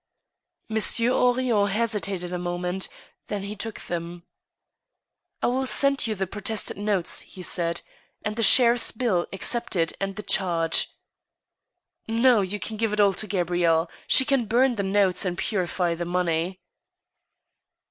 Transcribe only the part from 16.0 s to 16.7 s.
money."